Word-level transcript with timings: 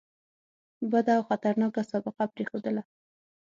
بده 0.91 1.11
او 1.17 1.23
خطرناکه 1.29 1.81
سابقه 1.91 2.25
پرېښودله. 2.33 2.83